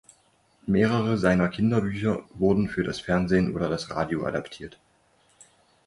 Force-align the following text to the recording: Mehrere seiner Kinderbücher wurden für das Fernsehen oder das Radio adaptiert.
Mehrere 0.65 1.19
seiner 1.19 1.47
Kinderbücher 1.47 2.23
wurden 2.33 2.67
für 2.69 2.83
das 2.83 2.99
Fernsehen 2.99 3.53
oder 3.55 3.69
das 3.69 3.91
Radio 3.91 4.25
adaptiert. 4.25 4.79